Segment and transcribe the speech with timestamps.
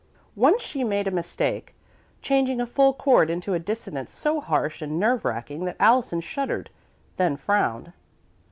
[0.35, 1.75] Once she made a mistake,
[2.23, 6.71] changing a full chord into a dissonance so harsh and nerve racking that Allison shuddered,
[7.17, 7.93] then frowned.